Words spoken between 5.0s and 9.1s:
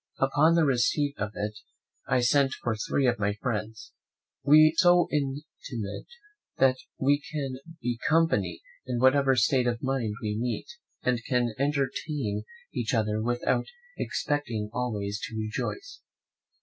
intimate that we can be company in